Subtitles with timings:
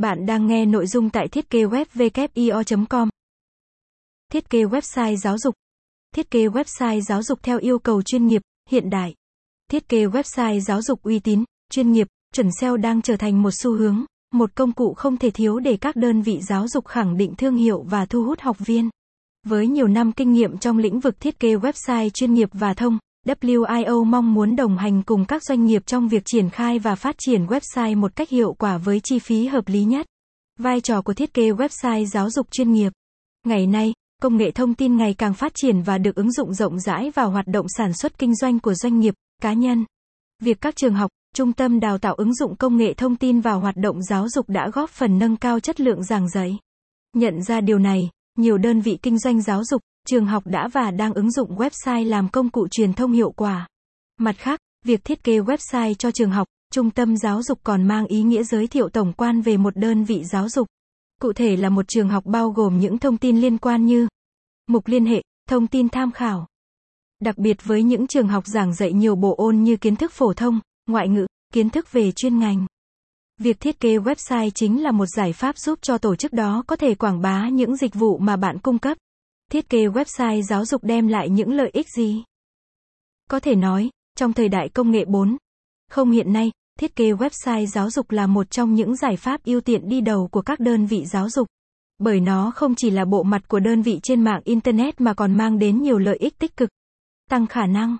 [0.00, 3.08] Bạn đang nghe nội dung tại thiết kế web com
[4.32, 5.54] Thiết kế website giáo dục.
[6.14, 9.14] Thiết kế website giáo dục theo yêu cầu chuyên nghiệp, hiện đại.
[9.70, 13.50] Thiết kế website giáo dục uy tín, chuyên nghiệp, chuẩn SEO đang trở thành một
[13.62, 17.16] xu hướng, một công cụ không thể thiếu để các đơn vị giáo dục khẳng
[17.16, 18.90] định thương hiệu và thu hút học viên.
[19.46, 22.98] Với nhiều năm kinh nghiệm trong lĩnh vực thiết kế website chuyên nghiệp và thông,
[23.26, 27.14] WIO mong muốn đồng hành cùng các doanh nghiệp trong việc triển khai và phát
[27.18, 30.06] triển website một cách hiệu quả với chi phí hợp lý nhất.
[30.58, 32.92] Vai trò của thiết kế website giáo dục chuyên nghiệp.
[33.46, 36.80] Ngày nay, công nghệ thông tin ngày càng phát triển và được ứng dụng rộng
[36.80, 39.84] rãi vào hoạt động sản xuất kinh doanh của doanh nghiệp, cá nhân.
[40.42, 43.60] Việc các trường học, trung tâm đào tạo ứng dụng công nghệ thông tin vào
[43.60, 46.58] hoạt động giáo dục đã góp phần nâng cao chất lượng giảng dạy.
[47.16, 50.90] Nhận ra điều này, nhiều đơn vị kinh doanh giáo dục, trường học đã và
[50.90, 53.68] đang ứng dụng website làm công cụ truyền thông hiệu quả.
[54.18, 58.06] Mặt khác, việc thiết kế website cho trường học, trung tâm giáo dục còn mang
[58.06, 60.68] ý nghĩa giới thiệu tổng quan về một đơn vị giáo dục.
[61.20, 64.08] Cụ thể là một trường học bao gồm những thông tin liên quan như
[64.66, 66.46] mục liên hệ, thông tin tham khảo.
[67.20, 70.32] Đặc biệt với những trường học giảng dạy nhiều bộ ôn như kiến thức phổ
[70.34, 72.66] thông, ngoại ngữ, kiến thức về chuyên ngành.
[73.42, 76.76] Việc thiết kế website chính là một giải pháp giúp cho tổ chức đó có
[76.76, 78.98] thể quảng bá những dịch vụ mà bạn cung cấp.
[79.50, 82.24] Thiết kế website giáo dục đem lại những lợi ích gì?
[83.30, 85.36] Có thể nói, trong thời đại công nghệ 4,
[85.90, 89.60] không hiện nay, thiết kế website giáo dục là một trong những giải pháp ưu
[89.60, 91.48] tiện đi đầu của các đơn vị giáo dục.
[91.98, 95.36] Bởi nó không chỉ là bộ mặt của đơn vị trên mạng Internet mà còn
[95.36, 96.70] mang đến nhiều lợi ích tích cực,
[97.30, 97.96] tăng khả năng